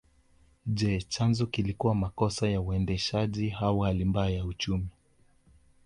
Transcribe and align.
Je 0.75 0.99
chanzo 1.01 1.45
kilikuwa 1.45 1.95
makosa 1.95 2.49
ya 2.49 2.61
uendeshaji 2.61 3.55
au 3.61 3.79
hali 3.79 4.05
mbaya 4.05 4.31
ya 4.35 4.45
uchumi 4.45 4.87